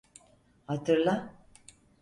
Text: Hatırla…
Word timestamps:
Hatırla… 0.67 1.33